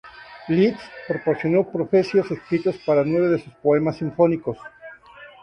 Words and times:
Liszt 0.47 0.81
proporcionó 1.07 1.63
prefacios 1.71 2.31
escritos 2.31 2.75
para 2.87 3.03
nueve 3.05 3.27
de 3.29 3.39
sus 3.43 3.53
poemas 3.53 3.97
sinfónicos. 3.97 4.57